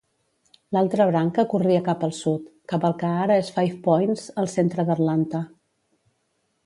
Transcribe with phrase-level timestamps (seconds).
[0.75, 4.87] L'altra branca corria cap al sud, cap al que ara és Five Points al centre
[4.89, 5.43] d'Atlanta.